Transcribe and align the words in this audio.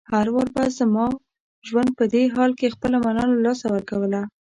هر 0.13 0.27
وار 0.33 0.47
به 0.55 0.63
زما 0.79 1.05
ژوند 1.67 1.89
په 1.97 2.03
دې 2.13 2.23
حال 2.35 2.51
کې 2.59 2.73
خپله 2.75 2.97
مانا 3.03 3.23
له 3.31 3.37
لاسه 3.45 3.65
ورکوله. 3.69 4.21